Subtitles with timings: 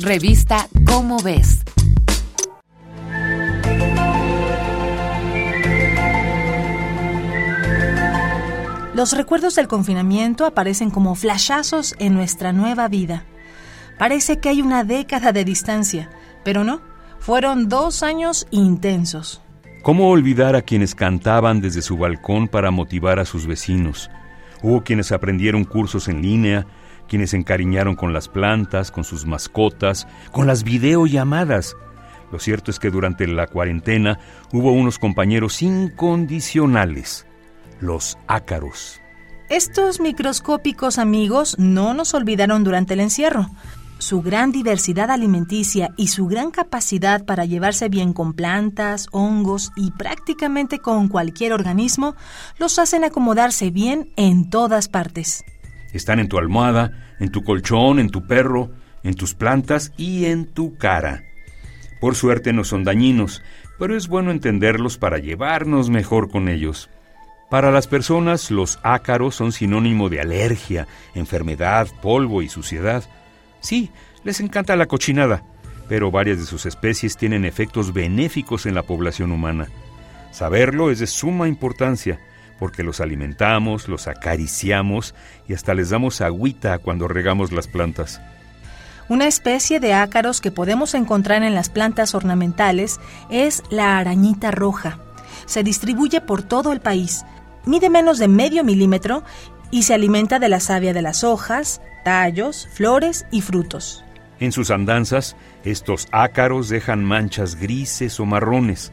[0.00, 1.62] Revista Cómo ves.
[8.92, 13.24] Los recuerdos del confinamiento aparecen como flashazos en nuestra nueva vida.
[13.96, 16.10] Parece que hay una década de distancia,
[16.42, 16.80] pero no,
[17.20, 19.42] fueron dos años intensos.
[19.84, 24.10] ¿Cómo olvidar a quienes cantaban desde su balcón para motivar a sus vecinos?
[24.60, 26.66] Hubo quienes aprendieron cursos en línea,
[27.08, 31.76] quienes se encariñaron con las plantas, con sus mascotas, con las videollamadas.
[32.32, 34.18] Lo cierto es que durante la cuarentena
[34.52, 37.26] hubo unos compañeros incondicionales
[37.80, 39.00] los ácaros.
[39.50, 43.50] Estos microscópicos amigos no nos olvidaron durante el encierro.
[43.98, 49.92] Su gran diversidad alimenticia y su gran capacidad para llevarse bien con plantas, hongos y
[49.92, 52.16] prácticamente con cualquier organismo
[52.58, 55.44] los hacen acomodarse bien en todas partes.
[55.94, 60.44] Están en tu almohada, en tu colchón, en tu perro, en tus plantas y en
[60.44, 61.24] tu cara.
[62.00, 63.42] Por suerte no son dañinos,
[63.78, 66.90] pero es bueno entenderlos para llevarnos mejor con ellos.
[67.48, 73.04] Para las personas, los ácaros son sinónimo de alergia, enfermedad, polvo y suciedad.
[73.60, 73.90] Sí,
[74.24, 75.44] les encanta la cochinada,
[75.88, 79.68] pero varias de sus especies tienen efectos benéficos en la población humana.
[80.32, 82.18] Saberlo es de suma importancia,
[82.58, 85.14] porque los alimentamos, los acariciamos
[85.48, 88.20] y hasta les damos agüita cuando regamos las plantas.
[89.08, 94.98] Una especie de ácaros que podemos encontrar en las plantas ornamentales es la arañita roja.
[95.46, 97.24] Se distribuye por todo el país
[97.66, 99.22] mide menos de medio milímetro
[99.70, 104.04] y se alimenta de la savia de las hojas, tallos, flores y frutos.
[104.40, 108.92] En sus andanzas, estos ácaros dejan manchas grises o marrones.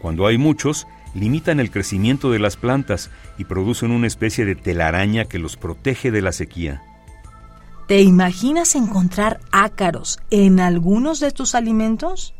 [0.00, 0.86] Cuando hay muchos,
[1.16, 6.10] limitan el crecimiento de las plantas y producen una especie de telaraña que los protege
[6.10, 6.82] de la sequía.
[7.88, 12.34] ¿Te imaginas encontrar ácaros en algunos de tus alimentos?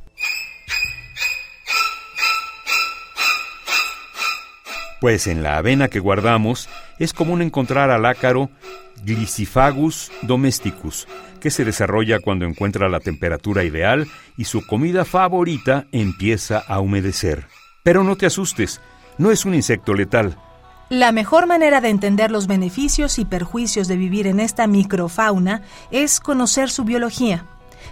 [5.01, 8.51] Pues en la avena que guardamos es común encontrar al ácaro
[9.05, 11.07] Glyciphagus domesticus,
[11.41, 17.47] que se desarrolla cuando encuentra la temperatura ideal y su comida favorita empieza a humedecer.
[17.86, 18.80] Pero no te asustes,
[19.17, 20.36] no es un insecto letal.
[20.89, 26.19] La mejor manera de entender los beneficios y perjuicios de vivir en esta microfauna es
[26.19, 27.45] conocer su biología.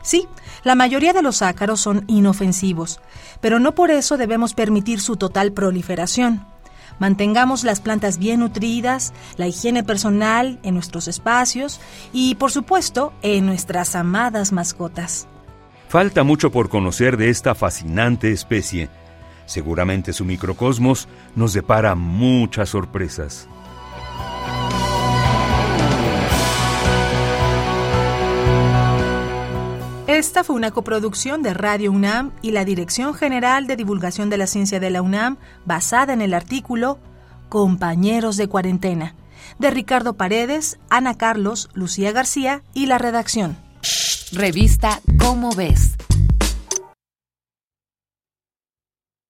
[0.03, 0.27] Sí,
[0.65, 3.01] la mayoría de los ácaros son inofensivos,
[3.41, 6.45] pero no por eso debemos permitir su total proliferación.
[6.99, 11.81] Mantengamos las plantas bien nutridas, la higiene personal en nuestros espacios
[12.13, 15.29] y, por supuesto, en nuestras amadas mascotas.
[15.89, 18.91] Falta mucho por conocer de esta fascinante especie.
[19.47, 23.49] Seguramente su microcosmos nos depara muchas sorpresas.
[30.07, 34.47] Esta fue una coproducción de Radio UNAM y la Dirección General de Divulgación de la
[34.47, 36.99] Ciencia de la UNAM, basada en el artículo
[37.49, 39.15] Compañeros de Cuarentena,
[39.59, 43.57] de Ricardo Paredes, Ana Carlos, Lucía García y la redacción.
[44.33, 45.94] Revista Cómo ves.